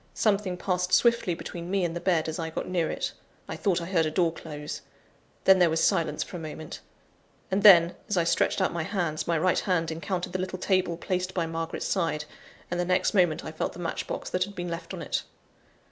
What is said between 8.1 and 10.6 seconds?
I stretched out my hands, my right hand encountered the little